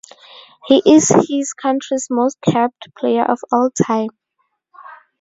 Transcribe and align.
He 0.65 0.81
is 0.83 1.09
his 1.29 1.53
country's 1.53 2.07
most 2.09 2.41
capped 2.41 2.87
player 2.95 3.23
of 3.23 3.37
all 3.51 3.69
time. 3.69 4.09